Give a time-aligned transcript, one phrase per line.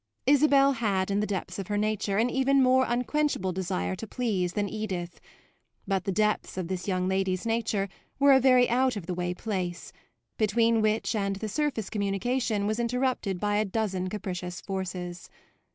[0.25, 4.53] Isabel had in the depths of her nature an even more unquenchable desire to please
[4.53, 5.21] than Edith;
[5.87, 9.35] but the depths of this young lady's nature were a very out of the way
[9.35, 9.93] place,
[10.39, 15.29] between which and the surface communication was interrupted by a dozen capricious forces.